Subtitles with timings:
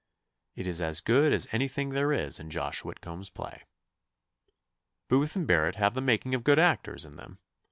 [0.55, 3.61] It is as good as anything there is in Josh Whitcomb's play.
[5.09, 7.37] Booth and Barrett have the making of good actors in them.